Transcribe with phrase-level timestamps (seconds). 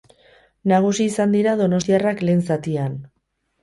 [0.71, 3.01] Nagusi izan dira donostiarrak lehen zatian.